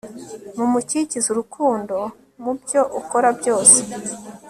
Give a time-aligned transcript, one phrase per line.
[0.55, 1.95] Mumukikize urukundo
[2.43, 3.79] mubyo ukora byose